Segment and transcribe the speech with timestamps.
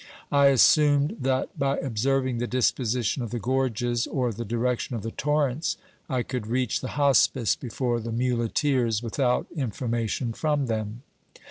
[0.31, 5.11] I assumed that by observing the disposition of the gorges or the direction of the
[5.11, 5.77] torrents
[6.09, 11.03] I could reach the hospice before the muleteers, without information from them.